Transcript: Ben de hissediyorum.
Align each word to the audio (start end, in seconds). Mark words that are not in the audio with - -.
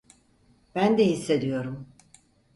Ben 0.75 0.97
de 0.97 1.03
hissediyorum. 1.05 1.87